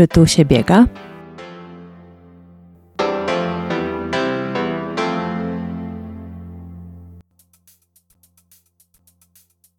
[0.00, 0.86] Czy tu się biega?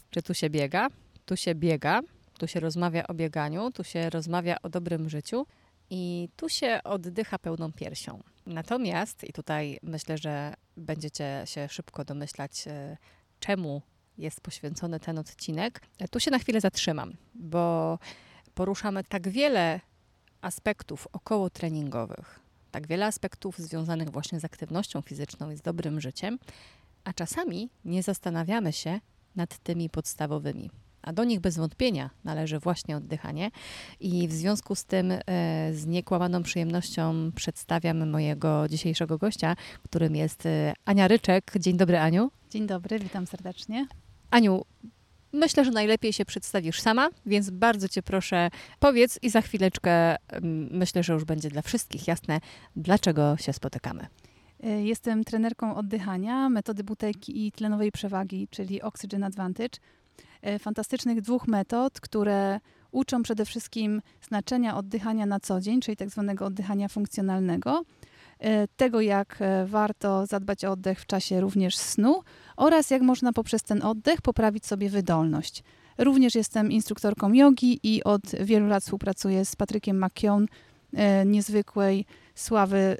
[0.10, 0.88] Czy tu się biega?
[1.26, 2.02] Tu się biega,
[2.40, 5.46] tu się rozmawia o bieganiu, tu się rozmawia o dobrym życiu
[5.90, 8.24] i tu się oddycha pełną piersią.
[8.46, 12.98] Natomiast, i tutaj myślę, że będziecie się szybko domyślać, e,
[13.40, 13.82] czemu
[14.18, 18.00] jest poświęcony ten odcinek, e, tu się na chwilę zatrzymam, bo
[18.54, 19.80] poruszamy tak wiele
[20.42, 22.40] aspektów około treningowych,
[22.72, 26.40] tak wiele aspektów związanych właśnie z aktywnością fizyczną i z dobrym życiem,
[27.04, 29.00] a czasami nie zastanawiamy się
[29.36, 30.72] nad tymi podstawowymi.
[31.02, 33.52] A do nich bez wątpienia należy właśnie oddychanie.
[34.00, 35.20] I w związku z tym e,
[35.74, 41.52] z niekłamaną przyjemnością przedstawiam mojego dzisiejszego gościa, którym jest e, Ania Ryczek.
[41.60, 42.32] Dzień dobry, Aniu.
[42.50, 43.88] Dzień dobry, witam serdecznie.
[44.32, 44.66] Aniu,
[45.34, 50.16] myślę, że najlepiej się przedstawisz sama, więc bardzo Cię proszę, powiedz i za chwileczkę
[50.72, 52.40] myślę, że już będzie dla wszystkich jasne,
[52.76, 54.08] dlaczego się spotykamy.
[54.64, 59.80] E, jestem trenerką oddychania, metody butelki i tlenowej przewagi, czyli Oxygen Advantage.
[60.42, 62.60] E, fantastycznych dwóch metod, które
[62.92, 67.84] uczą przede wszystkim znaczenia oddychania na co dzień, czyli tak zwanego oddychania funkcjonalnego,
[68.76, 72.22] tego jak warto zadbać o oddech w czasie również snu
[72.58, 75.64] oraz jak można poprzez ten oddech poprawić sobie wydolność.
[75.98, 80.46] Również jestem instruktorką jogi i od wielu lat współpracuję z Patrykiem McKeown,
[81.26, 82.98] niezwykłej sławy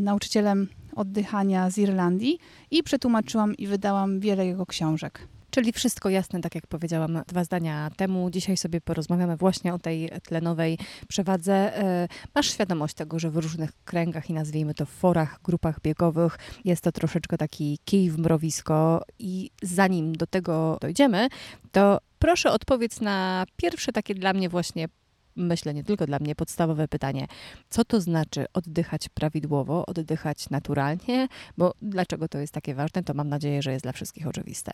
[0.00, 2.38] nauczycielem oddychania z Irlandii
[2.70, 5.28] i przetłumaczyłam i wydałam wiele jego książek.
[5.54, 8.30] Czyli wszystko jasne, tak jak powiedziałam dwa zdania temu.
[8.30, 11.78] Dzisiaj sobie porozmawiamy właśnie o tej tlenowej przewadze.
[11.78, 16.84] E, masz świadomość tego, że w różnych kręgach i nazwijmy to forach, grupach biegowych jest
[16.84, 21.28] to troszeczkę taki kij w mrowisko i zanim do tego dojdziemy,
[21.72, 24.88] to proszę odpowiedz na pierwsze takie dla mnie właśnie
[25.36, 27.26] myślę, nie tylko dla mnie, podstawowe pytanie.
[27.68, 31.28] Co to znaczy oddychać prawidłowo, oddychać naturalnie?
[31.58, 34.72] Bo dlaczego to jest takie ważne, to mam nadzieję, że jest dla wszystkich oczywiste.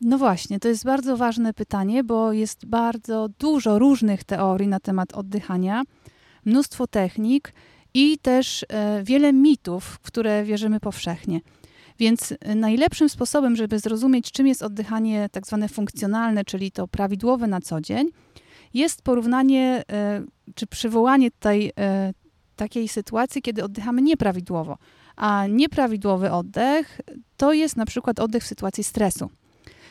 [0.00, 5.12] No właśnie, to jest bardzo ważne pytanie, bo jest bardzo dużo różnych teorii na temat
[5.12, 5.82] oddychania,
[6.44, 7.52] mnóstwo technik
[7.94, 11.40] i też e, wiele mitów, w które wierzymy powszechnie.
[11.98, 17.46] Więc e, najlepszym sposobem, żeby zrozumieć, czym jest oddychanie tak zwane funkcjonalne, czyli to prawidłowe
[17.46, 18.08] na co dzień,
[18.74, 22.12] jest porównanie e, czy przywołanie e,
[22.56, 24.78] takiej sytuacji, kiedy oddychamy nieprawidłowo.
[25.16, 27.00] A nieprawidłowy oddech
[27.36, 29.30] to jest na przykład oddech w sytuacji stresu.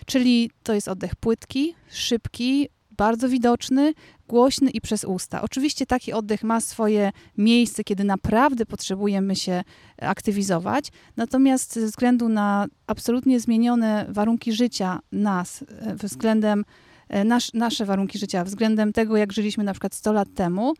[0.05, 3.93] Czyli to jest oddech płytki, szybki, bardzo widoczny,
[4.27, 5.41] głośny i przez usta.
[5.41, 9.63] Oczywiście taki oddech ma swoje miejsce, kiedy naprawdę potrzebujemy się
[10.01, 16.63] aktywizować, natomiast ze względu na absolutnie zmienione warunki życia nas e, względem
[17.11, 20.73] E, nasz, nasze warunki życia względem tego, jak żyliśmy na przykład 100 lat temu,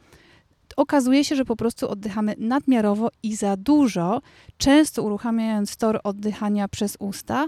[0.77, 4.21] okazuje się, że po prostu oddychamy nadmiarowo i za dużo,
[4.57, 7.47] często uruchamiając tor oddychania przez usta,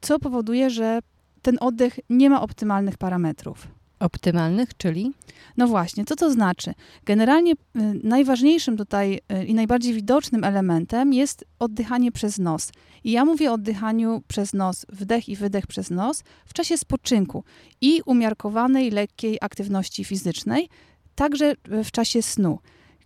[0.00, 0.98] co powoduje, że
[1.42, 3.68] ten oddech nie ma optymalnych parametrów.
[4.00, 5.12] Optymalnych, czyli?
[5.56, 6.74] No właśnie, co to znaczy?
[7.04, 7.56] Generalnie y,
[8.02, 12.72] najważniejszym tutaj y, i najbardziej widocznym elementem jest oddychanie przez nos.
[13.04, 17.44] I ja mówię o oddychaniu przez nos, wdech i wydech przez nos w czasie spoczynku
[17.80, 20.68] i umiarkowanej, lekkiej aktywności fizycznej,
[21.14, 22.58] także w czasie snu.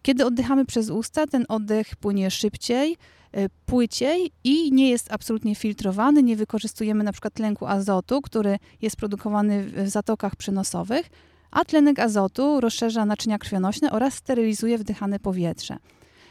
[0.04, 2.96] Kiedy oddychamy przez usta, ten oddech płynie szybciej,
[3.34, 6.22] E, płyciej i nie jest absolutnie filtrowany.
[6.22, 11.10] Nie wykorzystujemy na przykład tlenku azotu, który jest produkowany w zatokach przynosowych,
[11.50, 15.76] a tlenek azotu rozszerza naczynia krwionośne oraz sterylizuje wdychane powietrze.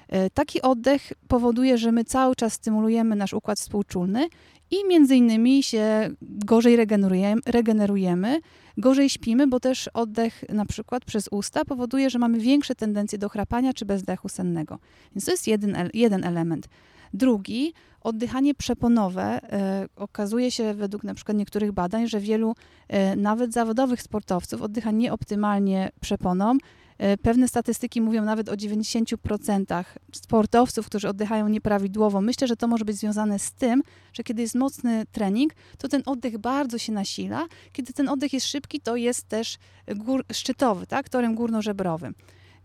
[0.09, 4.27] E, taki oddech powoduje, że my cały czas stymulujemy nasz układ współczulny
[4.71, 8.39] i między innymi się gorzej regenerujemy, regenerujemy,
[8.77, 13.29] gorzej śpimy, bo też oddech na przykład przez usta powoduje, że mamy większe tendencje do
[13.29, 14.79] chrapania czy bezdechu sennego.
[15.15, 16.67] Więc to jest jeden, jeden element.
[17.13, 19.23] Drugi, oddychanie przeponowe.
[19.23, 22.55] E, okazuje się według na przykład niektórych badań, że wielu
[22.87, 26.57] e, nawet zawodowych sportowców oddycha nieoptymalnie przeponą.
[27.03, 32.21] E, pewne statystyki mówią nawet o 90% sportowców, którzy oddychają nieprawidłowo.
[32.21, 33.83] Myślę, że to może być związane z tym,
[34.13, 37.47] że kiedy jest mocny trening, to ten oddech bardzo się nasila.
[37.73, 39.57] Kiedy ten oddech jest szybki, to jest też
[39.95, 42.15] gór, szczytowy, tak, torem górnożebrowym.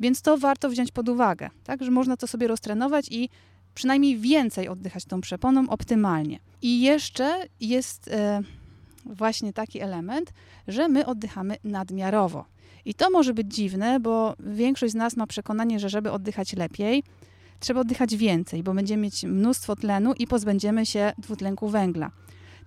[0.00, 3.28] Więc to warto wziąć pod uwagę, tak, że można to sobie roztrenować i
[3.74, 6.38] przynajmniej więcej oddychać tą przeponą optymalnie.
[6.62, 8.42] I jeszcze jest e,
[9.04, 10.32] właśnie taki element,
[10.68, 12.44] że my oddychamy nadmiarowo.
[12.88, 17.02] I to może być dziwne, bo większość z nas ma przekonanie, że żeby oddychać lepiej,
[17.60, 22.10] trzeba oddychać więcej, bo będziemy mieć mnóstwo tlenu i pozbędziemy się dwutlenku węgla.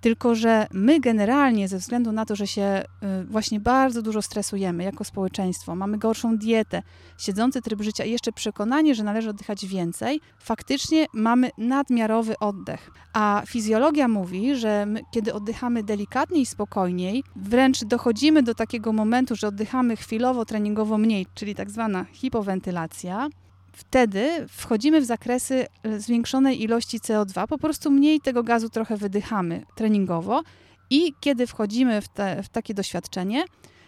[0.02, 2.84] Tylko, że my generalnie, ze względu na to, że się
[3.22, 6.84] y, właśnie bardzo dużo stresujemy jako społeczeństwo, mamy gorszą dietę,
[7.18, 12.92] siedzący tryb życia i jeszcze przekonanie, że należy oddychać więcej, faktycznie mamy nadmiarowy oddech.
[13.14, 19.36] A fizjologia mówi, że my, kiedy oddychamy delikatniej i spokojniej, wręcz dochodzimy do takiego momentu,
[19.36, 23.30] że oddychamy chwilowo, treningowo mniej, czyli tak zwana hipowentylacja,
[23.72, 25.66] wtedy wchodzimy w zakresy
[25.98, 30.42] zwiększonej ilości CO2, po prostu mniej tego gazu trochę wydychamy treningowo
[30.90, 33.44] i kiedy wchodzimy w, te, w takie doświadczenie,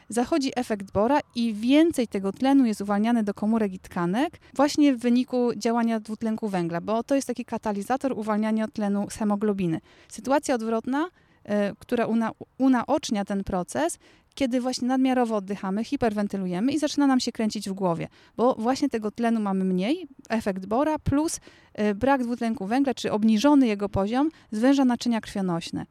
[0.09, 4.99] zachodzi efekt Bora i więcej tego tlenu jest uwalniane do komórek i tkanek właśnie w
[4.99, 9.79] wyniku działania dwutlenku węgla, bo to jest taki katalizator uwalniania tlenu z hemoglobiny.
[10.07, 13.99] Sytuacja odwrotna, y, która una, unaocznia ten proces,
[14.35, 18.07] kiedy właśnie nadmiarowo oddychamy, hiperwentylujemy i zaczyna nam się kręcić w głowie,
[18.37, 21.39] bo właśnie tego tlenu mamy mniej, efekt Bora, plus
[21.79, 25.85] y, brak dwutlenku węgla, czy obniżony jego poziom, zwęża naczynia krwionośne.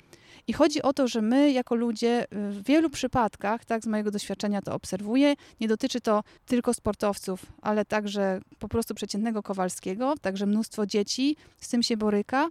[0.47, 4.63] I chodzi o to, że my jako ludzie w wielu przypadkach, tak z mojego doświadczenia
[4.63, 10.87] to obserwuję, nie dotyczy to tylko sportowców, ale także po prostu przeciętnego Kowalskiego, także mnóstwo
[10.87, 12.49] dzieci z tym się boryka.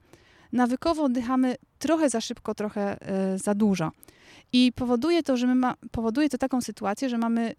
[0.52, 2.98] Nawykowo oddychamy trochę za szybko, trochę
[3.34, 3.92] y, za dużo.
[4.54, 7.56] I powoduje to, że my ma, powoduje to taką sytuację, że mamy y,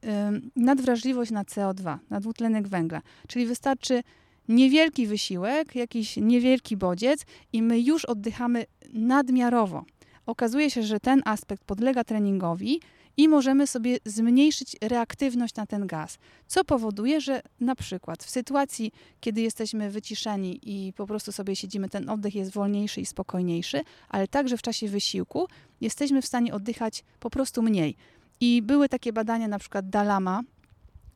[0.57, 3.03] nadwrażliwość na CO2, na dwutlenek węgla.
[3.29, 4.03] Czyli wystarczy
[4.49, 9.85] niewielki wysiłek, jakiś niewielki bodziec i my już oddychamy nadmiarowo.
[10.27, 12.81] Okazuje się, że ten aspekt podlega treningowi
[13.17, 18.93] i możemy sobie zmniejszyć reaktywność na ten gaz, co powoduje, że na przykład w sytuacji,
[19.21, 24.29] kiedy jesteśmy wyciszeni i po prostu sobie siedzimy, ten oddech jest wolniejszy i spokojniejszy, ale
[24.29, 25.49] także w czasie wysiłku
[25.81, 27.97] jesteśmy w stanie oddychać po prostu mniej.
[28.41, 30.43] I były takie badania, na przykład Dalama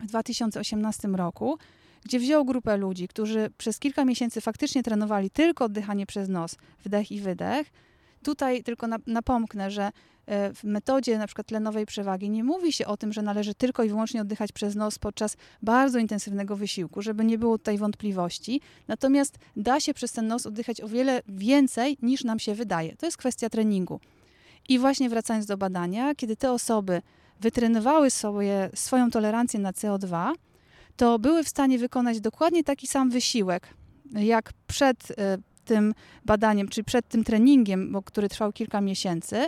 [0.00, 1.58] w 2018 roku,
[2.04, 7.12] gdzie wziął grupę ludzi, którzy przez kilka miesięcy faktycznie trenowali tylko oddychanie przez nos, wdech
[7.12, 7.72] i wydech,
[8.26, 9.90] Tutaj tylko napomknę, że
[10.26, 13.84] e, w metodzie na przykład tlenowej przewagi nie mówi się o tym, że należy tylko
[13.84, 18.60] i wyłącznie oddychać przez nos podczas bardzo intensywnego wysiłku, żeby nie było tutaj wątpliwości.
[18.88, 22.96] Natomiast da się przez ten nos oddychać o wiele więcej niż nam się wydaje.
[22.96, 24.00] To jest kwestia treningu.
[24.68, 27.02] I właśnie wracając do badania, kiedy te osoby
[27.40, 30.32] wytrenowały sobie swoją tolerancję na CO2,
[30.96, 33.68] to były w stanie wykonać dokładnie taki sam wysiłek,
[34.12, 39.46] jak przed e, tym badaniem, czyli przed tym treningiem, bo, który trwał kilka miesięcy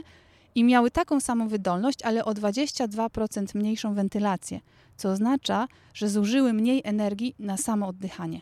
[0.55, 4.61] i miały taką samą wydolność, ale o 22% mniejszą wentylację,
[4.97, 8.41] co oznacza, że zużyły mniej energii na samo oddychanie.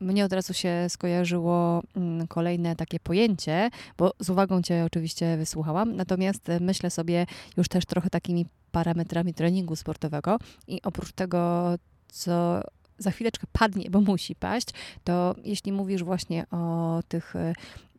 [0.00, 5.96] Mnie od razu się skojarzyło mm, kolejne takie pojęcie, bo z uwagą Cię oczywiście wysłuchałam,
[5.96, 7.26] natomiast myślę sobie
[7.56, 10.38] już też trochę takimi parametrami treningu sportowego
[10.68, 11.74] i oprócz tego,
[12.08, 12.60] co
[12.98, 14.68] za chwileczkę padnie, bo musi paść,
[15.04, 17.34] to jeśli mówisz właśnie o tych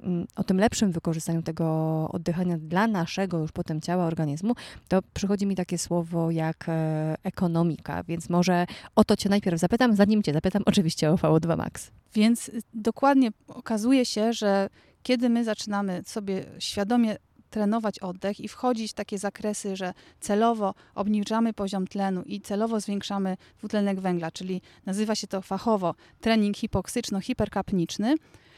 [0.02, 1.66] mm, o tym lepszym wykorzystaniu tego
[2.12, 4.56] oddychania dla naszego już potem ciała, organizmu,
[4.88, 8.66] to przychodzi mi takie słowo jak e, ekonomika, więc może
[8.96, 11.92] o to Cię najpierw zapytam, zanim Cię zapytam oczywiście o VO2 Max.
[12.14, 14.70] Więc dokładnie okazuje się, że
[15.04, 17.18] kiedy my zaczynamy sobie świadomie
[17.50, 23.38] trenować oddech i wchodzić w takie zakresy, że celowo obniżamy poziom tlenu i celowo zwiększamy
[23.58, 28.16] dwutlenek węgla, czyli nazywa się to fachowo trening hipoksyczno-hiperkapniczny,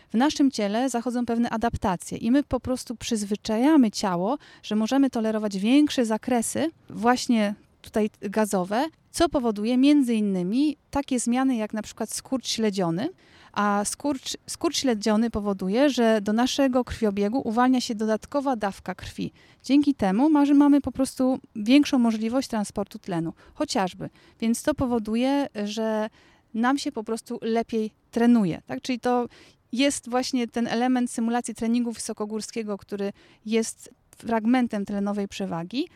[0.09, 5.57] w naszym ciele zachodzą pewne adaptacje i my po prostu przyzwyczajamy ciało, że możemy tolerować
[5.57, 12.48] większe zakresy właśnie tutaj gazowe, co powoduje między innymi takie zmiany jak na przykład skurcz
[12.48, 13.10] śledziony,
[13.53, 19.31] a skurcz, skurcz śledziony powoduje, że do naszego krwiobiegu uwalnia się dodatkowa dawka krwi.
[19.63, 24.10] Dzięki temu mamy po prostu większą możliwość transportu tlenu, chociażby.
[24.39, 26.10] Więc to powoduje, że
[26.53, 28.62] nam się po prostu lepiej trenuje.
[28.67, 28.81] Tak?
[28.81, 29.27] Czyli to
[29.72, 33.13] jest właśnie ten element symulacji treningu wysokogórskiego, który
[33.46, 35.88] jest fragmentem tlenowej przewagi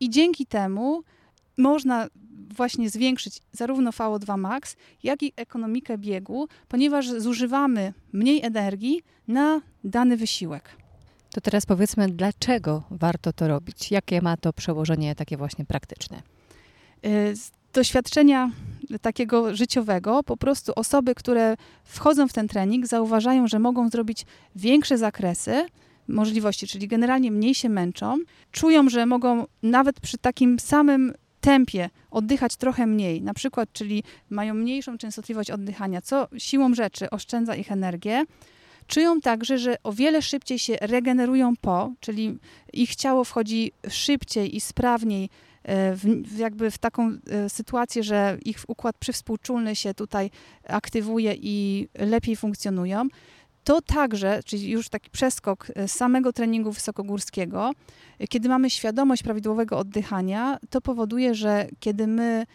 [0.00, 1.02] i dzięki temu
[1.58, 2.08] można
[2.56, 10.16] właśnie zwiększyć zarówno VO2 max, jak i ekonomikę biegu, ponieważ zużywamy mniej energii na dany
[10.16, 10.76] wysiłek.
[11.32, 13.90] To teraz powiedzmy, dlaczego warto to robić?
[13.90, 16.22] Jakie ma to przełożenie takie właśnie praktyczne?
[17.06, 18.50] Y, z doświadczenia
[19.00, 24.98] takiego życiowego, po prostu osoby, które wchodzą w ten trening, zauważają, że mogą zrobić większe
[24.98, 25.66] zakresy,
[26.08, 28.18] możliwości, czyli generalnie mniej się męczą,
[28.50, 34.54] czują, że mogą nawet przy takim samym tempie oddychać trochę mniej, na przykład, czyli mają
[34.54, 38.24] mniejszą częstotliwość oddychania, co siłą rzeczy oszczędza ich energię,
[38.86, 42.38] czują także, że o wiele szybciej się regenerują po, czyli
[42.72, 45.28] ich ciało wchodzi szybciej i sprawniej
[45.62, 50.30] e, w, jakby w taką e, sytuację, że ich układ przywspółczulny się tutaj
[50.68, 53.08] aktywuje i lepiej funkcjonują.
[53.64, 57.70] To także, czyli już taki przeskok z samego treningu wysokogórskiego,
[58.28, 62.46] kiedy mamy świadomość prawidłowego oddychania, to powoduje, że kiedy my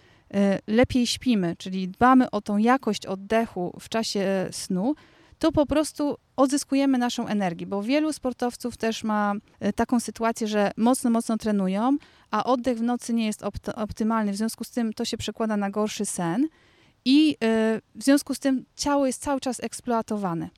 [0.67, 4.95] lepiej śpimy, czyli dbamy o tą jakość oddechu w czasie snu,
[5.39, 10.71] to po prostu odzyskujemy naszą energię, bo wielu sportowców też ma e, taką sytuację, że
[10.77, 11.97] mocno, mocno trenują,
[12.31, 13.43] a oddech w nocy nie jest
[13.75, 14.31] optymalny.
[14.31, 16.47] W związku z tym to się przekłada na gorszy sen
[17.05, 20.49] i e, w związku z tym ciało jest cały czas eksploatowane.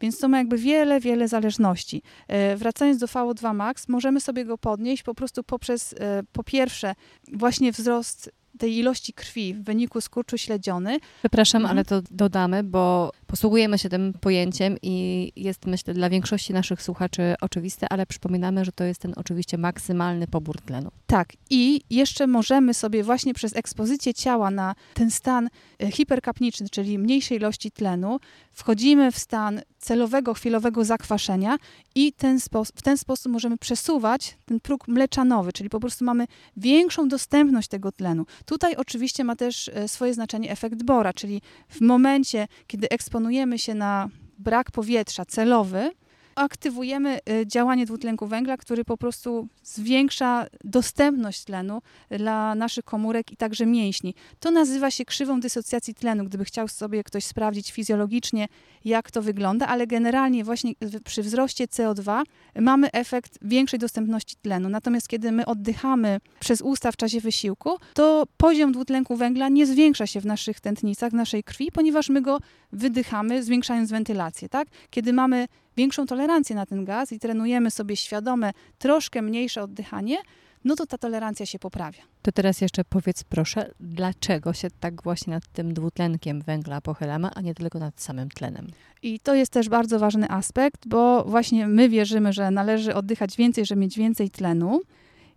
[0.00, 2.02] Więc to ma jakby wiele, wiele zależności.
[2.28, 5.94] E, wracając do VO2 max, możemy sobie go podnieść po prostu poprzez,
[6.32, 6.94] po pierwsze,
[7.32, 10.98] właśnie wzrost tej ilości krwi w wyniku skurczu śledziony.
[11.18, 11.78] Przepraszam, mhm.
[11.78, 17.34] ale to dodamy, bo posługujemy się tym pojęciem i jest, myślę, dla większości naszych słuchaczy
[17.40, 20.90] oczywiste, ale przypominamy, że to jest ten oczywiście maksymalny pobór tlenu.
[21.06, 25.48] Tak, i jeszcze możemy sobie właśnie przez ekspozycję ciała na ten stan
[25.82, 28.18] e, hiperkapniczny, czyli mniejszej ilości tlenu,
[28.52, 31.56] wchodzimy w stan celowego, chwilowego zakwaszenia
[31.94, 32.38] i ten
[32.76, 37.92] w ten sposób możemy przesuwać ten próg mleczanowy, czyli po prostu mamy większą dostępność tego
[37.92, 38.26] tlenu.
[38.44, 43.74] Tutaj oczywiście ma też e, swoje znaczenie efekt Bora, czyli w momencie, kiedy eksponujemy się
[43.74, 44.08] na
[44.38, 45.90] brak powietrza celowy,
[46.36, 53.36] aktywujemy y, działanie dwutlenku węgla, który po prostu zwiększa dostępność tlenu dla naszych komórek i
[53.36, 54.14] także mięśni.
[54.40, 58.48] To nazywa się krzywą dysocjacji tlenu, gdyby chciał sobie ktoś sprawdzić fizjologicznie,
[58.84, 60.72] jak to wygląda, ale generalnie właśnie
[61.04, 62.22] przy wzroście CO2
[62.60, 64.68] mamy efekt większej dostępności tlenu.
[64.68, 70.06] Natomiast kiedy my oddychamy przez usta w czasie wysiłku, to poziom dwutlenku węgla nie zwiększa
[70.06, 72.38] się w naszych tętnicach, w naszej krwi, ponieważ my go
[72.72, 74.48] wydychamy, zwiększając wentylację.
[74.48, 74.68] Tak?
[74.90, 80.16] Kiedy mamy większą tolerancję na ten gaz i trenujemy sobie świadome troszkę mniejsze oddychanie,
[80.64, 82.02] no to ta tolerancja się poprawia.
[82.22, 87.40] To teraz jeszcze powiedz proszę, dlaczego się tak właśnie nad tym dwutlenkiem węgla pochylamy, a
[87.40, 88.66] nie tylko nad samym tlenem?
[89.02, 93.66] I to jest też bardzo ważny aspekt, bo właśnie my wierzymy, że należy oddychać więcej,
[93.66, 94.80] żeby mieć więcej tlenu.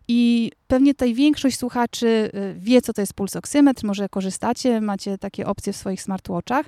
[0.07, 5.47] I pewnie tutaj większość słuchaczy y, wie, co to jest pulsoksymetr, może korzystacie, macie takie
[5.47, 6.65] opcje w swoich smartwatchach.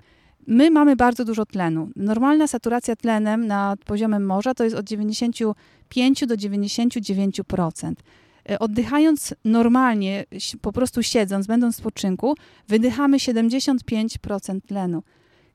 [0.48, 1.90] My mamy bardzo dużo tlenu.
[1.96, 7.94] Normalna saturacja tlenem nad poziomem morza to jest od 95 do 99%.
[8.50, 10.26] E, oddychając normalnie,
[10.62, 12.36] po prostu siedząc, będąc w spoczynku,
[12.68, 15.04] wydychamy 75% tlenu.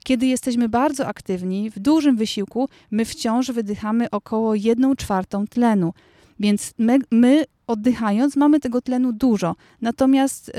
[0.05, 5.93] Kiedy jesteśmy bardzo aktywni, w dużym wysiłku, my wciąż wydychamy około 1 czwartą tlenu.
[6.40, 9.57] Więc my, my oddychając mamy tego tlenu dużo.
[9.81, 10.52] Natomiast y,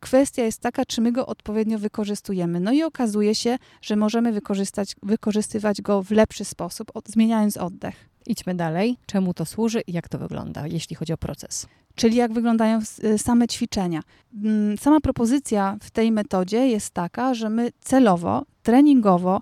[0.00, 2.60] kwestia jest taka, czy my go odpowiednio wykorzystujemy.
[2.60, 8.08] No i okazuje się, że możemy wykorzystać, wykorzystywać go w lepszy sposób, od, zmieniając oddech.
[8.26, 8.96] Idźmy dalej.
[9.06, 11.66] Czemu to służy i jak to wygląda, jeśli chodzi o proces?
[11.94, 14.02] Czyli jak wyglądają y, same ćwiczenia.
[14.44, 19.40] Mm, sama propozycja w tej metodzie jest taka, że my celowo, treningowo,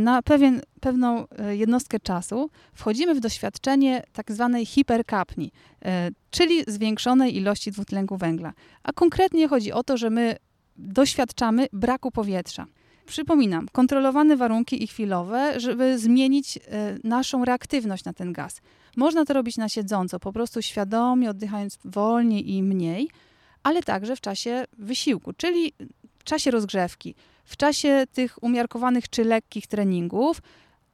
[0.00, 5.52] na pewien, pewną e, jednostkę czasu wchodzimy w doświadczenie tak zwanej hiperkapni,
[5.84, 8.52] e, czyli zwiększonej ilości dwutlenku węgla.
[8.82, 10.36] A konkretnie chodzi o to, że my
[10.76, 12.66] doświadczamy braku powietrza.
[13.06, 16.58] Przypominam, kontrolowane warunki i chwilowe, żeby zmienić
[17.04, 18.60] naszą reaktywność na ten gaz.
[18.96, 23.08] Można to robić na siedząco, po prostu świadomie oddychając wolniej i mniej,
[23.62, 25.72] ale także w czasie wysiłku, czyli
[26.18, 27.14] w czasie rozgrzewki.
[27.44, 30.42] W czasie tych umiarkowanych czy lekkich treningów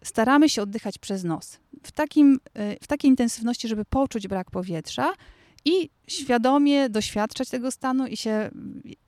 [0.03, 1.59] staramy się oddychać przez nos.
[1.83, 5.13] W, takim, e, w takiej intensywności, żeby poczuć brak powietrza
[5.65, 8.51] i świadomie doświadczać tego stanu i się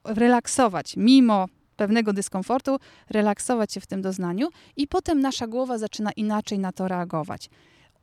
[0.03, 1.45] relaksować, mimo
[1.75, 2.77] pewnego dyskomfortu,
[3.09, 7.49] relaksować się w tym doznaniu, i potem nasza głowa zaczyna inaczej na to reagować.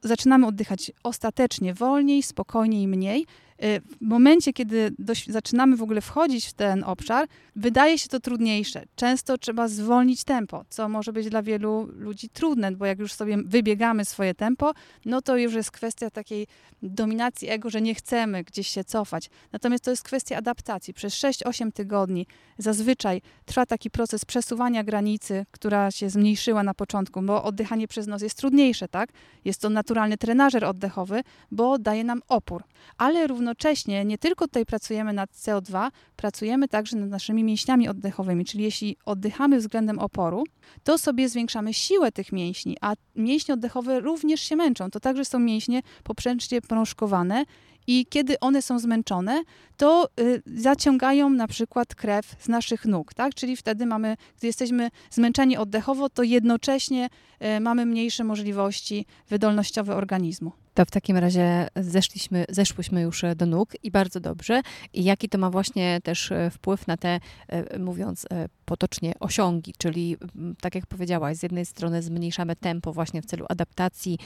[0.02, 4.94] Zaczynamy oddychać ostatecznie wolniej, spokojniej, mniej, Y, w momencie, kiedy
[5.28, 8.84] zaczynamy w ogóle wchodzić w ten obszar, wydaje się to trudniejsze.
[8.96, 13.36] Często trzeba zwolnić tempo, co może być dla wielu ludzi trudne, bo jak już sobie
[13.44, 14.72] wybiegamy swoje tempo,
[15.04, 16.46] no to już jest kwestia takiej
[16.82, 19.30] dominacji ego, że nie chcemy gdzieś się cofać.
[19.52, 20.94] Natomiast to jest kwestia adaptacji.
[20.94, 22.26] Przez 6-8 tygodni
[22.58, 28.22] zazwyczaj trwa taki proces przesuwania granicy, która się zmniejszyła na początku, bo oddychanie przez nos
[28.22, 29.10] jest trudniejsze, tak?
[29.44, 32.64] Jest to naturalny trenażer oddechowy, bo daje nam opór.
[32.98, 38.44] Ale równo równocześnie nie tylko tutaj pracujemy nad CO2, pracujemy także nad naszymi mięśniami oddechowymi,
[38.44, 40.44] czyli jeśli oddychamy względem oporu,
[40.84, 44.90] to sobie zwiększamy siłę tych mięśni, a mięśnie oddechowe również się męczą.
[44.90, 47.44] To także są mięśnie poprzecznie prążkowane
[47.88, 49.42] i kiedy one są zmęczone,
[49.76, 53.34] to y, zaciągają na przykład krew z naszych nóg, tak?
[53.34, 57.08] Czyli wtedy mamy, gdy jesteśmy zmęczeni oddechowo, to jednocześnie
[57.56, 60.52] y, mamy mniejsze możliwości wydolnościowe organizmu.
[60.78, 64.62] To w takim razie zeszliśmy, zeszłyśmy już do nóg i bardzo dobrze.
[64.92, 69.74] I jaki to ma właśnie też e, wpływ na te, e, mówiąc e, potocznie, osiągi,
[69.78, 70.16] czyli
[70.60, 74.18] tak jak powiedziałaś, z jednej strony zmniejszamy tempo właśnie w celu adaptacji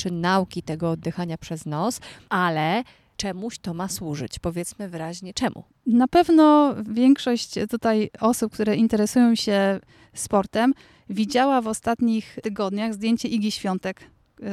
[0.00, 2.84] czy nauki tego oddychania przez nos, ale
[3.16, 4.38] czemuś to ma służyć?
[4.38, 5.64] Powiedzmy wyraźnie, czemu?
[5.86, 9.80] Na pewno większość tutaj osób, które interesują się
[10.14, 10.74] sportem,
[11.10, 14.00] widziała w ostatnich tygodniach zdjęcie Igi Świątek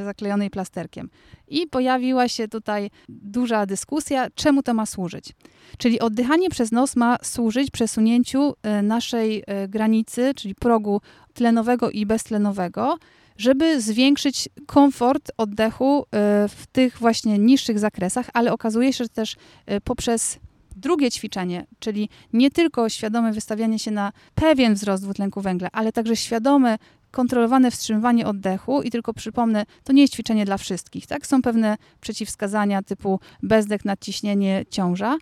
[0.04, 1.10] zaklejonej plasterkiem.
[1.48, 5.32] I pojawiła się tutaj duża dyskusja, czemu to ma służyć.
[5.78, 11.00] Czyli oddychanie przez nos ma służyć przesunięciu e, naszej e, granicy, czyli progu
[11.34, 12.98] tlenowego i beztlenowego,
[13.38, 16.04] żeby zwiększyć komfort oddechu e,
[16.48, 19.36] w tych właśnie niższych zakresach, ale okazuje się, że też
[19.84, 20.38] poprzez
[20.76, 26.16] drugie ćwiczenie, czyli nie tylko świadome wystawianie się na pewien wzrost dwutlenku węgla, ale także
[26.16, 26.78] świadome
[27.10, 31.26] kontrolowane wstrzymywanie oddechu i tylko przypomnę, to nie jest ćwiczenie dla wszystkich, tak?
[31.26, 35.16] Są pewne przeciwwskazania typu bezdech, nadciśnienie, ciąża.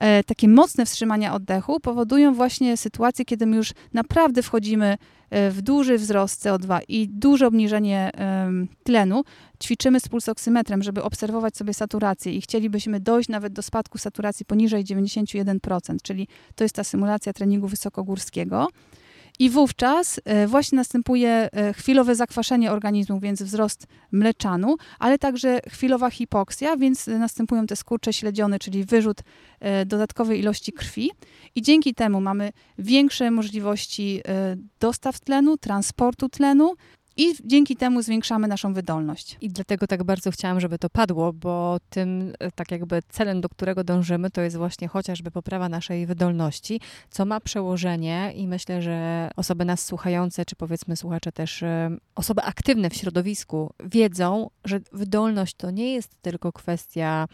[0.00, 4.98] E, takie mocne wstrzymania oddechu powodują właśnie sytuację, kiedy my już naprawdę wchodzimy
[5.30, 8.10] e, w duży wzrost CO2 i duże obniżenie
[8.82, 9.22] tlenu.
[9.62, 14.84] Ćwiczymy z pulsoksymetrem, żeby obserwować sobie saturację i chcielibyśmy dojść nawet do spadku saturacji poniżej
[14.84, 18.68] 91%, czyli to jest ta symulacja treningu wysokogórskiego.
[19.40, 26.10] I wówczas e, właśnie następuje e, chwilowe zakwaszenie organizmu, więc wzrost mleczanu, ale także chwilowa
[26.10, 29.20] hipoksja, więc następują te skurcze śledzione, czyli wyrzut
[29.60, 31.10] e, dodatkowej ilości krwi.
[31.54, 34.22] I dzięki temu mamy większe możliwości
[34.80, 36.74] dostaw tlenu, transportu tlenu,
[37.20, 39.36] i dzięki temu zwiększamy naszą wydolność.
[39.40, 43.48] I dlatego tak bardzo chciałam, żeby to padło, bo tym e, tak jakby celem, do
[43.48, 49.30] którego dążymy, to jest właśnie chociażby poprawa naszej wydolności, co ma przełożenie i myślę, że
[49.36, 55.54] osoby nas słuchające, czy powiedzmy słuchacze też, e, osoby aktywne w środowisku wiedzą, że wydolność
[55.54, 57.26] to nie jest tylko kwestia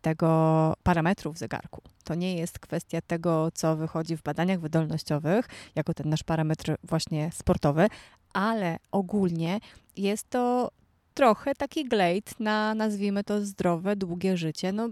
[0.00, 1.82] tego parametru w zegarku.
[2.04, 7.30] To nie jest kwestia tego, co wychodzi w badaniach wydolnościowych, jako ten nasz parametr właśnie
[7.32, 7.88] sportowy,
[8.34, 9.60] ale ogólnie
[9.96, 10.70] jest to
[11.14, 14.72] trochę taki glejt na, nazwijmy to, zdrowe, długie życie.
[14.72, 14.88] No,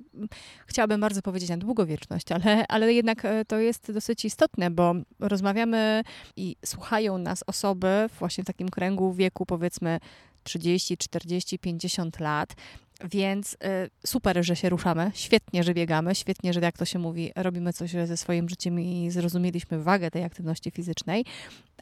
[0.67, 6.03] chciałabym bardzo powiedzieć na długowieczność, ale, ale jednak e, to jest dosyć istotne, bo rozmawiamy
[6.37, 10.01] i słuchają nas osoby właśnie w takim kręgu wieku, powiedzmy
[10.45, 12.55] 30, 40, 50 lat,
[13.05, 13.57] więc y,
[14.07, 17.91] super, że się ruszamy, świetnie, że biegamy, świetnie, że jak to się mówi, robimy coś
[17.91, 21.25] ze swoim życiem i zrozumieliśmy wagę tej aktywności fizycznej,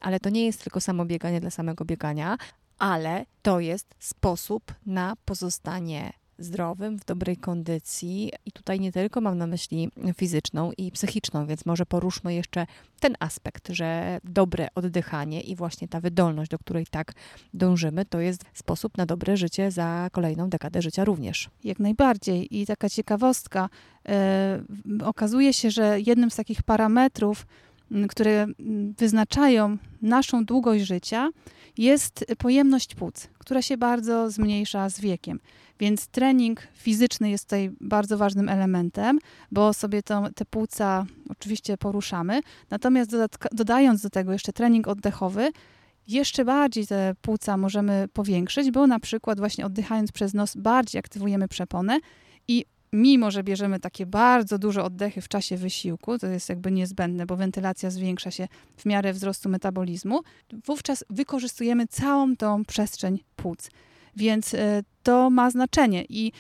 [0.01, 2.37] ale to nie jest tylko samo bieganie dla samego biegania,
[2.79, 8.33] ale to jest sposób na pozostanie zdrowym, w dobrej kondycji.
[8.47, 12.67] I tutaj nie tylko mam na myśli fizyczną i psychiczną, więc może poruszmy jeszcze
[13.01, 17.13] ten aspekt, że dobre oddychanie i właśnie ta wydolność, do której tak
[17.55, 21.51] dążymy, to jest sposób na dobre życie za kolejną dekadę życia również.
[21.65, 22.61] Jak najbardziej.
[22.61, 23.69] I taka ciekawostka.
[24.85, 27.47] Yy, okazuje się, że jednym z takich parametrów,
[28.09, 28.47] które
[28.99, 31.31] wyznaczają naszą długość życia,
[31.79, 35.41] jest pojemność płuc, która się bardzo zmniejsza z wiekiem.
[35.81, 39.19] Więc trening fizyczny jest tutaj bardzo ważnym elementem,
[39.51, 42.41] bo sobie to, te płuca oczywiście poruszamy.
[42.71, 43.17] Natomiast
[43.53, 45.51] dodając do tego jeszcze trening oddechowy,
[46.09, 51.49] jeszcze bardziej te płuca możemy powiększyć, bo na przykład właśnie oddychając przez nos bardziej aktywujemy
[51.49, 51.99] przeponę
[52.49, 57.27] i mimo, że bierzemy takie bardzo duże oddechy w czasie wysiłku, to jest jakby niezbędne,
[57.27, 60.21] bo wentylacja zwiększa się w miarę wzrostu metabolizmu,
[60.67, 63.71] wówczas wykorzystujemy całą tą przestrzeń płuc.
[64.17, 66.33] Więc e, to ma znaczenie i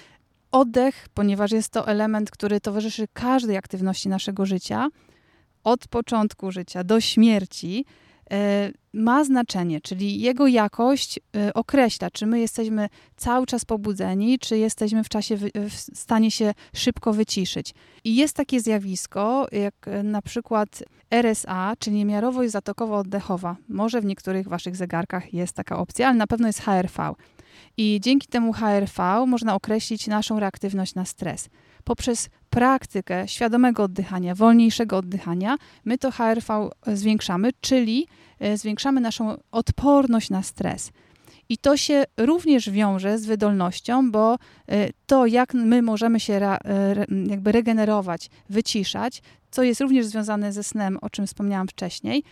[0.50, 4.88] oddech, ponieważ jest to element, który towarzyszy każdej aktywności naszego życia,
[5.64, 7.84] od początku życia do śmierci,
[8.30, 14.58] e, ma znaczenie, czyli jego jakość e, określa, czy my jesteśmy cały czas pobudzeni, czy
[14.58, 15.50] jesteśmy w czasie w
[15.94, 17.74] stanie się szybko wyciszyć.
[18.04, 23.54] I jest takie zjawisko, jak na przykład RSA, czyli miarowość zatokowo-oddechowa.
[23.68, 27.14] Może w niektórych waszych zegarkach jest taka opcja, ale na pewno jest HRV.
[27.76, 31.48] I dzięki temu HRV można określić naszą reaktywność na stres.
[31.84, 38.06] Poprzez praktykę świadomego oddychania, wolniejszego oddychania, my to HRV zwiększamy, czyli
[38.38, 40.92] e, zwiększamy naszą odporność na stres.
[41.48, 44.34] I to się również wiąże z wydolnością, bo
[44.68, 46.58] e, to, jak my możemy się e,
[47.26, 52.24] jakby regenerować, wyciszać, co jest również związane ze snem, o czym wspomniałam wcześniej,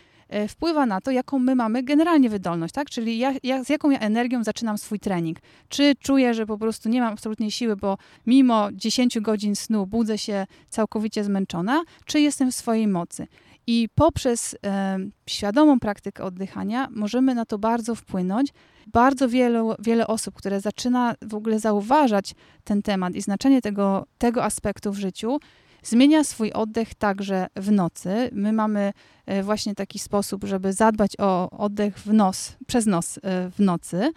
[0.49, 2.91] wpływa na to, jaką my mamy generalnie wydolność, tak?
[2.91, 5.39] Czyli ja, ja, z jaką ja energią zaczynam swój trening.
[5.69, 10.19] Czy czuję, że po prostu nie mam absolutnie siły, bo mimo 10 godzin snu budzę
[10.19, 13.27] się całkowicie zmęczona, czy jestem w swojej mocy.
[13.67, 18.53] I poprzez e, świadomą praktykę oddychania możemy na to bardzo wpłynąć.
[18.87, 24.45] Bardzo wiele, wiele osób, które zaczyna w ogóle zauważać ten temat i znaczenie tego, tego
[24.45, 25.39] aspektu w życiu,
[25.83, 28.31] zmienia swój oddech także w nocy.
[28.33, 28.93] My mamy
[29.27, 34.13] e, właśnie taki sposób, żeby zadbać o oddech w nos, przez nos e, w nocy.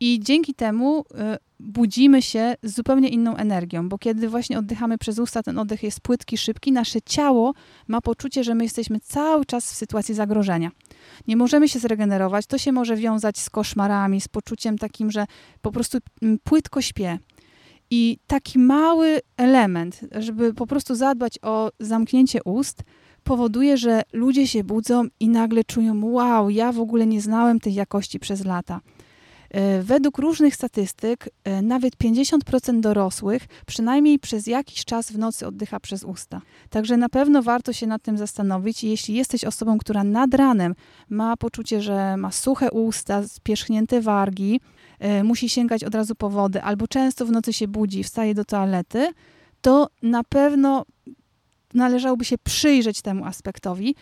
[0.00, 5.18] I dzięki temu e, budzimy się z zupełnie inną energią, bo kiedy właśnie oddychamy przez
[5.18, 7.54] usta, ten oddech jest płytki, szybki, nasze ciało
[7.88, 10.70] ma poczucie, że my jesteśmy cały czas w sytuacji zagrożenia.
[11.28, 15.26] Nie możemy się zregenerować, to się może wiązać z koszmarami, z poczuciem takim, że
[15.60, 17.18] po prostu mm, płytko śpię.
[17.94, 22.82] I taki mały element, żeby po prostu zadbać o zamknięcie ust,
[23.24, 27.74] powoduje, że ludzie się budzą i nagle czują: Wow, ja w ogóle nie znałem tej
[27.74, 28.80] jakości przez lata.
[29.50, 35.80] E, według różnych statystyk, e, nawet 50% dorosłych przynajmniej przez jakiś czas w nocy oddycha
[35.80, 36.40] przez usta.
[36.70, 38.84] Także na pewno warto się nad tym zastanowić.
[38.84, 40.74] Jeśli jesteś osobą, która nad ranem
[41.08, 44.60] ma poczucie, że ma suche usta, spierzchnięte wargi,
[45.24, 49.12] musi sięgać od razu po wodę, albo często w nocy się budzi, wstaje do toalety,
[49.60, 50.84] to na pewno
[51.74, 53.94] należałoby się przyjrzeć temu aspektowi,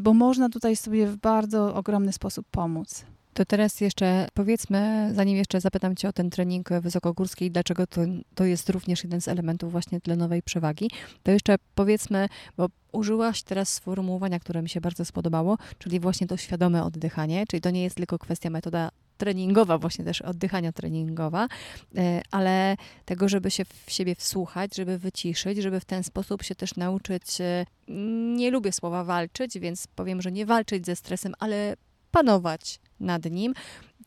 [0.00, 3.04] bo można tutaj sobie w bardzo ogromny sposób pomóc.
[3.34, 8.00] To teraz jeszcze powiedzmy, zanim jeszcze zapytam Cię o ten trening wysokogórski i dlaczego to,
[8.34, 10.90] to jest również jeden z elementów właśnie tlenowej przewagi,
[11.22, 16.36] to jeszcze powiedzmy, bo użyłaś teraz sformułowania, które mi się bardzo spodobało, czyli właśnie to
[16.36, 21.48] świadome oddychanie, czyli to nie jest tylko kwestia metoda treningowa, właśnie też oddychania treningowa,
[21.96, 26.54] e, ale tego, żeby się w siebie wsłuchać, żeby wyciszyć, żeby w ten sposób się
[26.54, 27.66] też nauczyć, e,
[28.36, 31.76] nie lubię słowa walczyć, więc powiem, że nie walczyć ze stresem, ale
[32.10, 33.54] panować nad nim,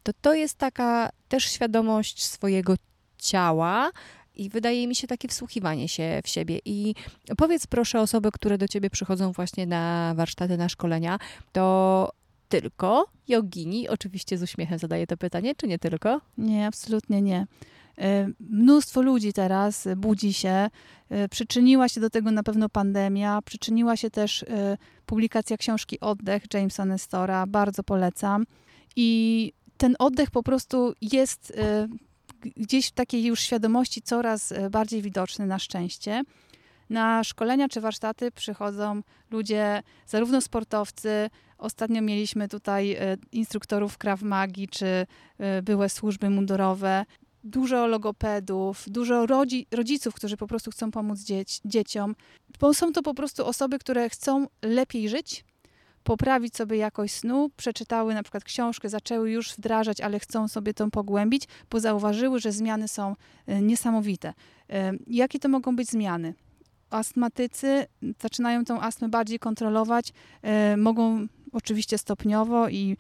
[0.04, 2.76] to to jest taka też świadomość swojego
[3.18, 3.92] ciała,
[4.36, 6.60] i wydaje mi się takie wsłuchiwanie się w siebie.
[6.66, 6.96] I
[7.38, 11.20] powiedz proszę osoby, które do ciebie przychodzą właśnie na warsztaty, na szkolenia,
[11.52, 12.10] to
[12.52, 16.22] tylko jogini, oczywiście z uśmiechem zadaję to pytanie, czy nie tylko?
[16.38, 17.48] Nie, absolutnie nie.
[17.98, 20.70] E, mnóstwo ludzi teraz budzi się.
[21.10, 26.44] E, przyczyniła się do tego na pewno pandemia, przyczyniła się też e, publikacja książki Oddech
[26.54, 27.48] Jamesa Nestora.
[27.48, 28.46] Bardzo polecam.
[28.96, 31.54] I ten oddech po prostu jest
[32.58, 36.24] gdzieś w takiej już świadomości coraz bardziej widoczny na szczęście.
[36.92, 42.98] Na szkolenia czy warsztaty przychodzą ludzie, zarówno sportowcy, ostatnio mieliśmy tutaj
[43.32, 45.08] instruktorów Krav Magi, czy
[45.64, 47.06] były służby mundurowe,
[47.44, 52.16] dużo logopedów, dużo rodzi, rodziców, którzy po prostu chcą pomóc dzieci, dzieciom,
[52.60, 55.46] bo są to po prostu osoby, które chcą lepiej żyć,
[56.04, 60.90] poprawić sobie jakość snu, przeczytały na przykład książkę, zaczęły już wdrażać, ale chcą sobie to
[60.90, 63.16] pogłębić, bo zauważyły, że zmiany są
[63.48, 64.34] e, niesamowite.
[64.70, 66.34] E, jakie to mogą być zmiany?
[66.94, 67.86] Astmatycy
[68.22, 72.98] zaczynają tą astmę bardziej kontrolować, e, mogą oczywiście stopniowo i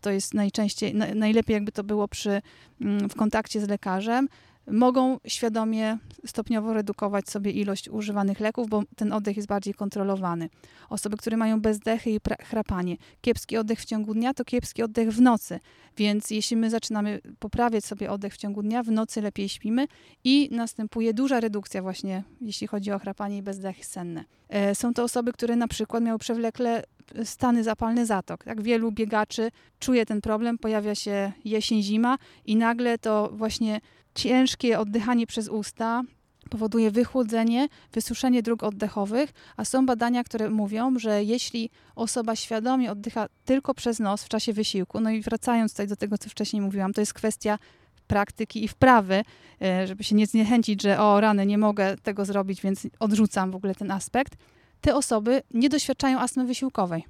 [0.00, 2.42] to jest najczęściej, najlepiej jakby to było przy,
[2.80, 4.28] mm, w kontakcie z lekarzem,
[4.72, 10.48] mogą świadomie stopniowo redukować sobie ilość używanych leków, bo ten oddech jest bardziej kontrolowany.
[10.88, 12.96] Osoby, które mają bezdechy i chrapanie.
[13.20, 15.60] Kiepski oddech w ciągu dnia to kiepski oddech w nocy,
[15.96, 19.86] więc jeśli my zaczynamy poprawiać sobie oddech w ciągu dnia, w nocy lepiej śpimy
[20.24, 24.24] i następuje duża redukcja właśnie, jeśli chodzi o chrapanie i bezdechy senne.
[24.48, 26.82] E, są to osoby, które na przykład miały przewlekle
[27.24, 28.46] stany zapalne zatok.
[28.46, 33.80] Jak wielu biegaczy czuje ten problem, pojawia się jesień, zima i nagle to właśnie
[34.14, 36.02] ciężkie oddychanie przez usta
[36.50, 43.26] powoduje wychłodzenie, wysuszenie dróg oddechowych, a są badania, które mówią, że jeśli osoba świadomie oddycha
[43.44, 46.92] tylko przez nos w czasie wysiłku, no i wracając tutaj do tego, co wcześniej mówiłam,
[46.92, 47.58] to jest kwestia
[48.06, 49.22] praktyki i wprawy,
[49.62, 53.56] e, żeby się nie zniechęcić, że o rany, nie mogę tego zrobić, więc odrzucam w
[53.56, 54.36] ogóle ten aspekt,
[54.80, 57.04] te osoby nie doświadczają astmy wysiłkowej.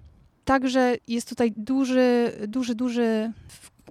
[0.45, 3.33] Także jest tutaj duży, duży, duży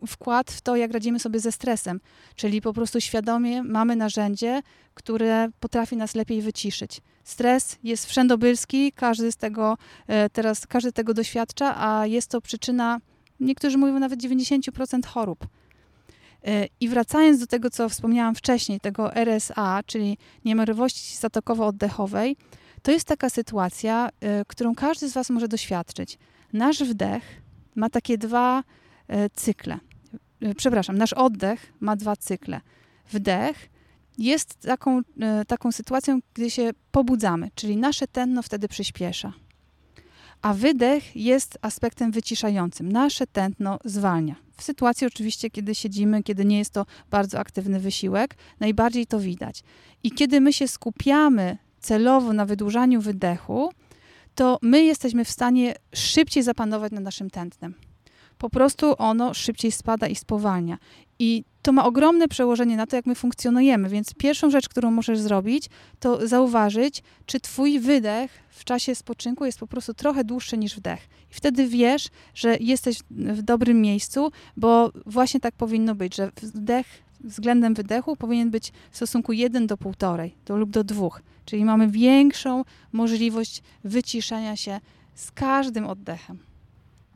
[0.07, 1.99] wkład w to, jak radzimy sobie ze stresem,
[2.35, 4.61] czyli po prostu świadomie mamy narzędzie,
[4.93, 7.01] które potrafi nas lepiej wyciszyć.
[7.23, 12.99] Stres jest wszędobylski, każdy z tego e, teraz, każdy tego doświadcza, a jest to przyczyna,
[13.39, 15.47] niektórzy mówią nawet 90% chorób.
[16.45, 22.35] E, I wracając do tego, co wspomniałam wcześniej, tego RSA, czyli niemorowości zatokowo-oddechowej,
[22.81, 26.17] to jest taka sytuacja, y, którą każdy z Was może doświadczyć.
[26.53, 27.41] Nasz wdech
[27.75, 28.63] ma takie dwa
[29.33, 29.79] cykle.
[30.43, 32.61] Y, przepraszam, nasz oddech ma dwa cykle.
[33.11, 33.69] Wdech
[34.17, 35.01] jest taką,
[35.47, 39.33] taką sytuacją, gdy się pobudzamy, czyli nasze tenno wtedy przyspiesza.
[40.41, 42.91] a wydech jest aspektem wyciszającym.
[42.91, 44.35] Nasze tętno zwalnia.
[44.57, 49.63] W sytuacji oczywiście, kiedy siedzimy, kiedy nie jest to bardzo aktywny wysiłek, najbardziej to widać.
[50.03, 53.71] I kiedy my się skupiamy celowo na wydłużaniu wydechu,
[54.35, 57.73] to my jesteśmy w stanie szybciej zapanować nad naszym tętnem.
[58.39, 60.77] Po prostu ono szybciej spada i spowalnia.
[61.19, 63.89] I to ma ogromne przełożenie na to, jak my funkcjonujemy.
[63.89, 69.59] Więc pierwszą rzecz, którą możesz zrobić, to zauważyć, czy twój wydech w czasie spoczynku jest
[69.59, 71.07] po prostu trochę dłuższy niż wdech.
[71.31, 76.85] I wtedy wiesz, że jesteś w dobrym miejscu, bo właśnie tak powinno być, że wdech
[77.23, 81.09] względem wydechu powinien być w stosunku 1 do 1,5 do, lub do 2.
[81.45, 84.79] Czyli mamy większą możliwość wyciszenia się
[85.15, 86.39] z każdym oddechem.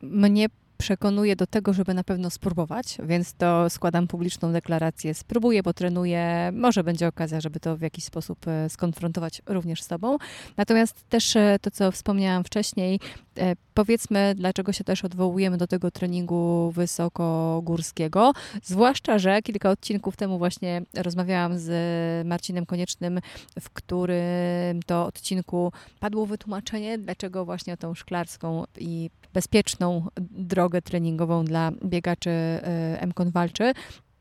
[0.02, 5.14] Mnie przekonuje do tego, żeby na pewno spróbować, więc to składam publiczną deklarację.
[5.14, 6.50] Spróbuję, potrenuję.
[6.52, 10.16] Może będzie okazja, żeby to w jakiś sposób e, skonfrontować również z Tobą.
[10.56, 13.00] Natomiast też e, to, co wspomniałam wcześniej,
[13.38, 18.32] e, powiedzmy, dlaczego się też odwołujemy do tego treningu wysokogórskiego.
[18.62, 23.20] Zwłaszcza, że kilka odcinków temu właśnie rozmawiałam z Marcinem Koniecznym,
[23.60, 31.72] w którym to odcinku padło wytłumaczenie, dlaczego właśnie tą szklarską i bezpieczną drogę treningową dla
[31.84, 33.72] biegaczy e, MKON walczy,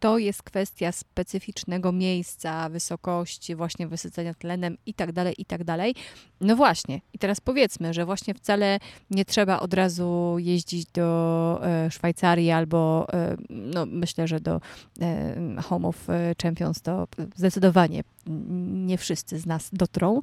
[0.04, 5.95] to jest kwestia specyficznego miejsca, wysokości, właśnie wysycenia tlenem i tak dalej, i tak dalej.
[6.41, 11.91] No właśnie, i teraz powiedzmy, że właśnie wcale nie trzeba od razu jeździć do e,
[11.91, 14.62] Szwajcarii albo, e, no myślę, że do
[15.63, 16.08] Home of
[16.41, 16.82] Champions.
[16.82, 20.22] To zdecydowanie nie wszyscy z nas dotrą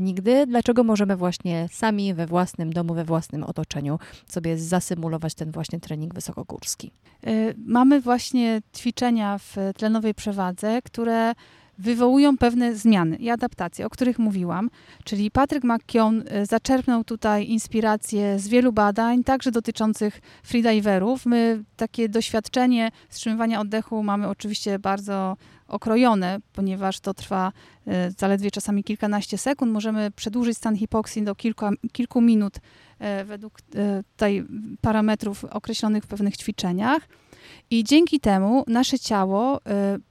[0.00, 0.46] nigdy.
[0.46, 6.14] Dlaczego możemy właśnie sami we własnym domu, we własnym otoczeniu sobie zasymulować ten właśnie trening
[6.14, 6.90] wysokogórski?
[7.66, 11.34] Mamy właśnie ćwiczenia w tlenowej przewadze, które
[11.80, 14.70] wywołują pewne zmiany i adaptacje, o których mówiłam.
[15.04, 21.26] Czyli Patryk McKeown y, zaczerpnął tutaj inspirację z wielu badań, także dotyczących freediverów.
[21.26, 25.36] My takie doświadczenie wstrzymywania oddechu mamy oczywiście bardzo
[25.70, 27.52] okrojone, ponieważ to trwa
[27.88, 29.72] y, zaledwie czasami kilkanaście sekund.
[29.72, 33.60] Możemy przedłużyć stan hipoksji do kilku, kilku minut y, według
[34.12, 34.44] tutaj
[34.80, 37.08] parametrów określonych w pewnych ćwiczeniach.
[37.70, 39.60] I dzięki temu nasze ciało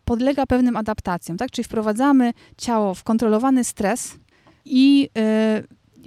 [0.05, 1.51] podlega pewnym adaptacjom, tak?
[1.51, 4.15] Czyli wprowadzamy ciało w kontrolowany stres
[4.65, 5.09] i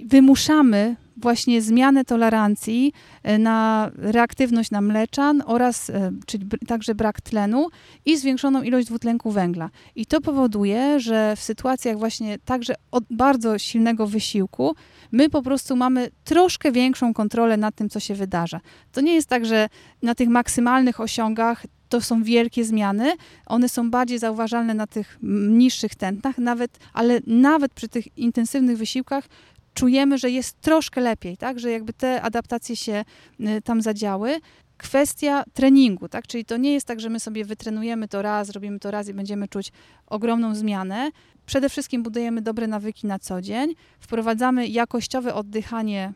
[0.05, 7.67] wymuszamy właśnie zmianę tolerancji e, na reaktywność na mleczan oraz, e, czyli także brak tlenu
[8.05, 9.69] i zwiększoną ilość dwutlenku węgla.
[9.95, 14.75] I to powoduje, że w sytuacjach właśnie także od bardzo silnego wysiłku
[15.11, 18.61] my po prostu mamy troszkę większą kontrolę nad tym, co się wydarza.
[18.91, 19.69] To nie jest tak, że
[20.01, 23.13] na tych maksymalnych osiągach to są wielkie zmiany.
[23.45, 25.17] One są bardziej zauważalne na tych
[25.49, 29.27] niższych tętnach, nawet, ale nawet przy tych intensywnych wysiłkach
[29.73, 31.59] czujemy, że jest troszkę lepiej, tak?
[31.59, 33.05] że jakby te adaptacje się
[33.39, 34.39] y, tam zadziały.
[34.77, 36.27] Kwestia treningu, tak?
[36.27, 39.13] czyli to nie jest tak, że my sobie wytrenujemy to raz, robimy to raz i
[39.13, 39.71] będziemy czuć
[40.07, 41.11] ogromną zmianę.
[41.45, 46.13] Przede wszystkim budujemy dobre nawyki na co dzień, wprowadzamy jakościowe oddychanie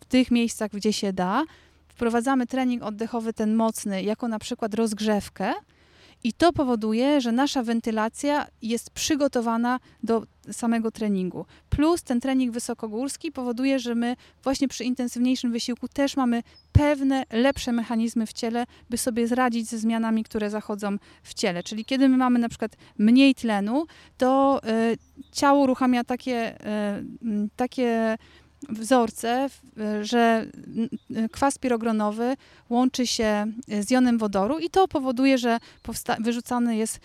[0.00, 1.44] w tych miejscach, gdzie się da,
[1.88, 5.52] wprowadzamy trening oddechowy ten mocny, jako na przykład rozgrzewkę,
[6.24, 11.46] i to powoduje, że nasza wentylacja jest przygotowana do samego treningu.
[11.76, 17.72] Plus ten trening wysokogórski powoduje, że my właśnie przy intensywniejszym wysiłku też mamy pewne lepsze
[17.72, 21.62] mechanizmy w ciele, by sobie zradzić ze zmianami, które zachodzą w ciele.
[21.62, 23.86] Czyli kiedy my mamy na przykład mniej tlenu,
[24.18, 24.60] to
[24.92, 24.98] y,
[25.32, 28.16] ciało uruchamia takie, y, takie
[28.68, 29.48] wzorce,
[30.02, 30.46] że
[31.32, 32.36] kwas pirogronowy
[32.70, 33.46] łączy się
[33.80, 35.58] z jonem wodoru i to powoduje, że
[36.18, 36.98] wyrzucany jest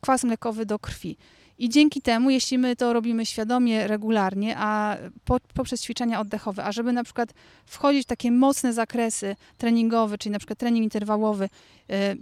[0.00, 1.16] kwas mlekowy do krwi.
[1.62, 6.72] I dzięki temu, jeśli my to robimy świadomie, regularnie, a po, poprzez ćwiczenia oddechowe, a
[6.72, 7.34] żeby na przykład
[7.66, 11.48] wchodzić w takie mocne zakresy treningowe, czyli na przykład trening interwałowy,
[11.90, 12.16] e,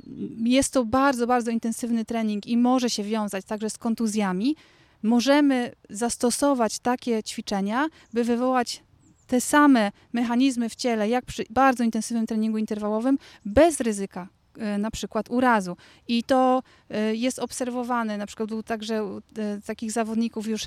[0.44, 4.56] jest to bardzo, bardzo intensywny trening i może się wiązać także z kontuzjami,
[5.02, 8.82] możemy zastosować takie ćwiczenia, by wywołać
[9.26, 14.28] te same mechanizmy w ciele, jak przy bardzo intensywnym treningu interwałowym, bez ryzyka
[14.78, 15.76] na przykład urazu.
[16.08, 19.22] I to e, jest obserwowane na przykład u także u e,
[19.66, 20.64] takich zawodników już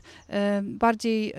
[0.61, 1.33] bardziej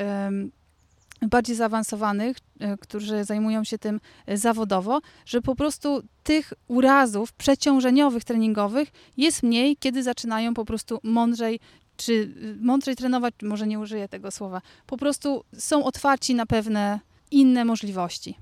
[1.22, 2.36] bardziej zaawansowanych,
[2.80, 4.00] którzy zajmują się tym
[4.34, 11.60] zawodowo, że po prostu tych urazów przeciążeniowych treningowych jest mniej, kiedy zaczynają po prostu mądrzej
[11.96, 17.64] czy mądrzej trenować, może nie użyję tego słowa, po prostu są otwarci na pewne inne
[17.64, 18.34] możliwości.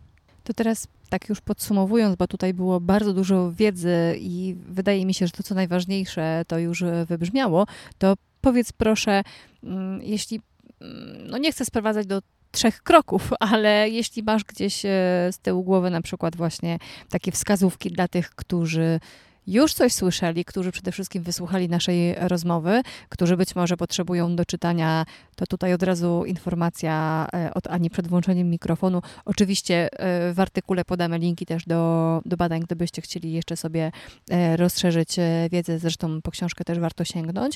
[0.45, 5.27] To teraz tak już podsumowując, bo tutaj było bardzo dużo wiedzy i wydaje mi się,
[5.27, 7.67] że to co najważniejsze to już wybrzmiało,
[7.99, 9.23] to powiedz proszę,
[9.65, 10.41] mm, jeśli
[10.81, 14.89] mm, no nie chcę sprowadzać do trzech kroków, ale jeśli masz gdzieś e,
[15.33, 19.01] z tyłu głowy na przykład właśnie takie wskazówki dla tych, którzy
[19.47, 25.07] już coś słyszeli, którzy przede wszystkim wysłuchali naszej rozmowy, którzy być może potrzebują do czytania,
[25.37, 29.03] to tutaj od razu informacja e, od Ani przed włączeniem mikrofonu.
[29.25, 33.93] Oczywiście e, w artykule podamy linki też do, do badań, gdybyście chcieli jeszcze sobie
[34.31, 35.17] e, rozszerzyć
[35.51, 37.55] wiedzę, zresztą po książkę też warto sięgnąć.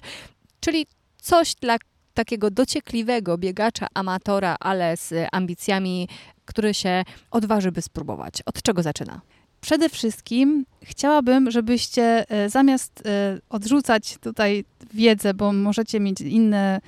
[0.61, 0.87] Czyli
[1.21, 1.77] coś dla
[2.15, 6.09] takiego dociekliwego biegacza, amatora, ale z ambicjami,
[6.45, 8.43] który się odważy, by spróbować.
[8.47, 9.21] Od czego zaczyna?
[9.61, 14.65] Przede wszystkim chciałabym, żebyście e, zamiast e, odrzucać tutaj
[14.95, 16.81] wiedzę, bo możecie mieć inne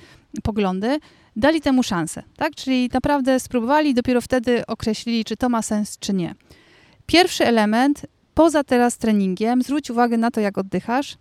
[0.43, 0.99] poglądy,
[1.35, 2.55] dali temu szansę, tak?
[2.55, 6.35] Czyli naprawdę spróbowali, dopiero wtedy określili, czy to ma sens, czy nie.
[7.05, 11.17] Pierwszy element, poza teraz treningiem, zwróć uwagę na to, jak oddychasz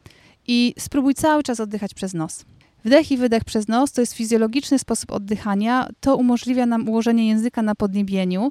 [0.46, 2.44] i spróbuj cały czas oddychać przez nos.
[2.84, 5.88] Wdech i wydech przez nos to jest fizjologiczny sposób oddychania.
[6.00, 8.50] To umożliwia nam ułożenie języka na podniebieniu,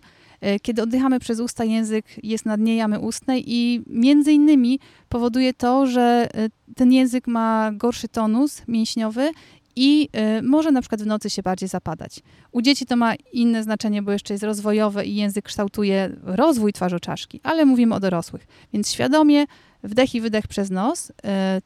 [0.62, 5.88] kiedy oddychamy przez usta, język jest na dnie jamy ustnej i między innymi powoduje to,
[5.88, 9.32] że e, ten język ma gorszy tonus mięśniowy
[9.76, 12.20] i y, może na przykład w nocy się bardziej zapadać.
[12.52, 17.40] U dzieci to ma inne znaczenie, bo jeszcze jest rozwojowe i język kształtuje rozwój twarzoczaszki,
[17.44, 18.48] ale mówimy o dorosłych.
[18.74, 19.46] Więc świadomie
[19.84, 21.12] wdech i wydech przez nos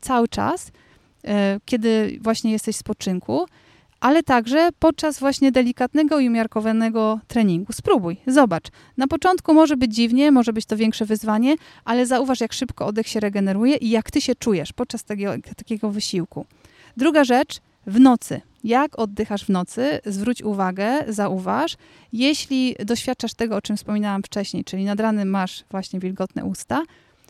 [0.02, 0.72] cały czas,
[1.66, 3.46] kiedy właśnie jesteś w spoczynku,
[4.02, 7.74] ale także podczas właśnie delikatnego i umiarkowanego treningu.
[7.74, 8.68] Spróbuj, zobacz.
[8.98, 13.08] Na początku może być dziwnie, może być to większe wyzwanie, ale zauważ, jak szybko oddech
[13.08, 16.46] się regeneruje i jak ty się czujesz podczas takiego, takiego wysiłku.
[16.98, 18.42] Druga rzecz, w nocy.
[18.64, 20.00] Jak oddychasz w nocy?
[20.06, 21.78] Zwróć uwagę, zauważ.
[22.14, 26.84] Jeśli doświadczasz tego, o czym wspominałam wcześniej, czyli nad ranem masz właśnie wilgotne usta,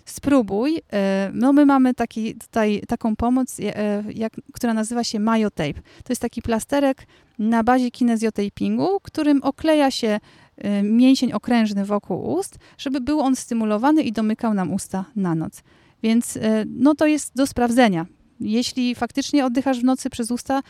[0.05, 0.81] spróbuj.
[0.93, 5.73] E, no my mamy taki, tutaj taką pomoc, e, jak, która nazywa się Myotape.
[5.73, 7.07] To jest taki plasterek
[7.39, 10.19] na bazie kinezjotapingu, którym okleja się
[10.57, 15.63] e, mięsień okrężny wokół ust, żeby był on stymulowany i domykał nam usta na noc.
[16.03, 16.37] Więc
[16.67, 18.05] no to jest do sprawdzenia.
[18.39, 20.61] Jeśli faktycznie oddychasz w nocy przez usta,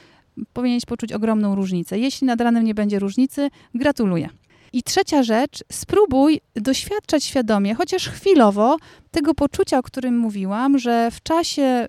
[0.54, 2.00] powinieneś poczuć ogromną różnicę.
[2.00, 4.30] Jeśli nad ranem nie będzie różnicy, gratuluję.
[4.73, 8.77] I trzecia rzecz, spróbuj doświadczać świadomie, chociaż chwilowo,
[9.12, 11.88] tego poczucia, o którym mówiłam, że w czasie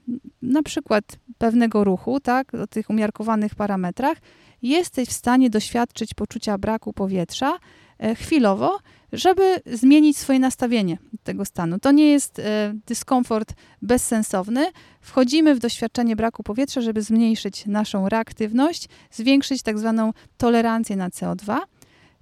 [0.00, 1.04] y, na przykład
[1.38, 4.18] pewnego ruchu, tak, o tych umiarkowanych parametrach,
[4.62, 7.58] jesteś w stanie doświadczyć poczucia braku powietrza
[8.04, 8.78] y, chwilowo,
[9.12, 11.78] żeby zmienić swoje nastawienie tego stanu.
[11.78, 12.42] To nie jest y,
[12.86, 14.70] dyskomfort bezsensowny.
[15.00, 21.58] Wchodzimy w doświadczenie braku powietrza, żeby zmniejszyć naszą reaktywność, zwiększyć tak zwaną tolerancję na CO2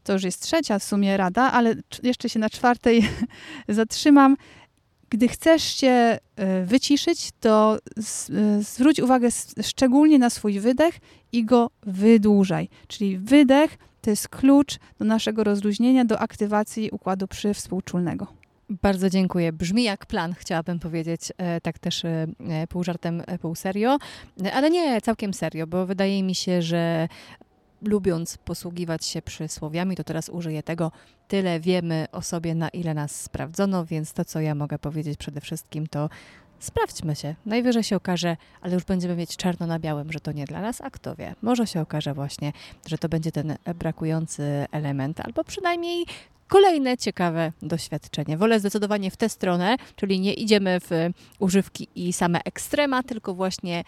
[0.07, 3.09] to już jest trzecia w sumie rada, ale jeszcze się na czwartej
[3.69, 4.37] zatrzymam.
[5.11, 6.19] Gdy chcesz się e,
[6.65, 9.29] wyciszyć, to e, zwróć uwagę
[9.63, 10.99] szczególnie na swój wydech
[11.33, 12.69] i go wydłużaj.
[12.89, 18.27] Czyli wydech to jest klucz do naszego rozluźnienia, do aktywacji układu przywspółczulnego.
[18.69, 19.53] Bardzo dziękuję.
[19.53, 22.03] Brzmi jak plan, chciałabym powiedzieć, e, tak też
[22.69, 23.99] pół żartem, pół serio,
[24.53, 27.09] ale nie całkiem serio, bo wydaje mi się, że
[27.83, 30.93] lubiąc posługiwać się przysłowiami, to teraz użyję tego.
[31.29, 35.41] Tyle wiemy o sobie, na ile nas sprawdzono, więc to, co ja mogę powiedzieć przede
[35.41, 36.09] wszystkim, to
[36.59, 37.35] sprawdźmy się.
[37.47, 40.81] Najwyżej się okaże, ale już będziemy mieć czarno na białym, że to nie dla nas,
[40.81, 41.35] a kto wie.
[41.43, 42.53] Może się okaże właśnie,
[42.87, 46.07] że to będzie ten brakujący element, albo przynajmniej
[46.49, 48.37] kolejne ciekawe doświadczenie.
[48.37, 50.91] Wolę zdecydowanie w tę stronę, czyli nie idziemy w
[51.39, 53.85] używki i same ekstrema, tylko właśnie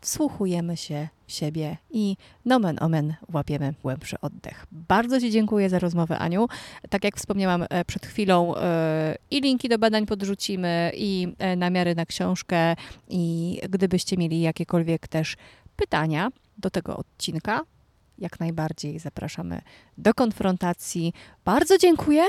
[0.00, 4.66] wsłuchujemy się w siebie i nomen omen łapiemy głębszy oddech.
[4.72, 6.48] Bardzo Ci dziękuję za rozmowę, Aniu.
[6.90, 11.94] Tak jak wspomniałam e, przed chwilą, e, i linki do badań podrzucimy, i e, namiary
[11.94, 12.76] na książkę,
[13.08, 15.36] i gdybyście mieli jakiekolwiek też
[15.76, 17.60] pytania do tego odcinka,
[18.18, 19.60] jak najbardziej zapraszamy
[19.98, 21.12] do konfrontacji.
[21.44, 22.22] Bardzo dziękuję.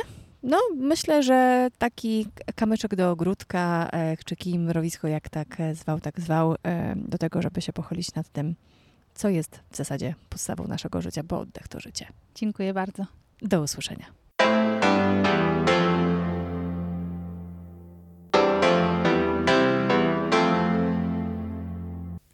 [0.44, 6.00] No, myślę, że taki kamyczek do ogródka, e, czy kij mrowisko, jak tak e, zwał,
[6.00, 8.56] tak zwał, e, do tego, żeby się pochylić nad tym,
[9.14, 12.08] co jest w zasadzie podstawą naszego życia, bo oddech to życie.
[12.36, 13.06] Dziękuję bardzo.
[13.42, 14.06] Do usłyszenia.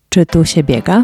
[0.10, 1.04] Czy tu się biega?